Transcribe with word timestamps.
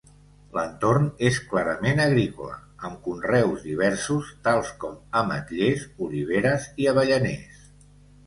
L'entorn 0.57 1.03
és 1.27 1.35
clarament 1.49 1.99
agrícola, 2.05 2.55
amb 2.89 2.95
conreus 3.09 3.65
diversos 3.67 4.31
tals 4.47 4.71
com: 4.85 4.95
ametllers, 5.21 5.83
oliveres 6.07 6.65
i 6.85 6.89
avellaners. 6.93 7.61